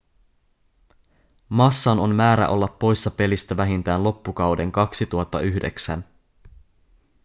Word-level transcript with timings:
massan 1.49 1.99
on 1.99 2.15
määrä 2.15 2.47
olla 2.47 2.67
poissa 2.67 3.11
pelistä 3.11 3.57
vähintään 3.57 4.03
loppukauden 4.03 4.71
2009 4.71 6.05